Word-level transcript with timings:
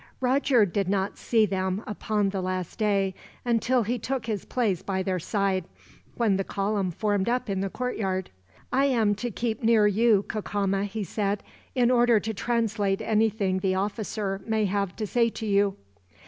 Roger 0.19 0.65
did 0.65 0.89
not 0.89 1.15
see 1.15 1.45
them, 1.45 1.83
upon 1.85 2.29
the 2.29 2.41
last 2.41 2.79
day, 2.79 3.13
until 3.45 3.83
he 3.83 3.99
took 3.99 4.25
his 4.25 4.45
place 4.45 4.81
by 4.81 5.03
their 5.03 5.19
side, 5.19 5.63
when 6.15 6.37
the 6.37 6.43
column 6.43 6.89
formed 6.89 7.29
up 7.29 7.47
in 7.51 7.61
the 7.61 7.69
courtyard. 7.69 8.31
"I 8.73 8.85
am 8.85 9.13
to 9.13 9.29
keep 9.29 9.61
near 9.61 9.85
you, 9.85 10.25
Cacama," 10.27 10.85
he 10.85 11.03
said, 11.03 11.43
"in 11.75 11.91
order 11.91 12.19
to 12.19 12.33
translate 12.33 13.01
anything 13.03 13.59
the 13.59 13.75
officer 13.75 14.41
may 14.47 14.65
have 14.65 14.95
to 14.95 15.05
say 15.05 15.29
to 15.29 15.45
you." 15.45 15.77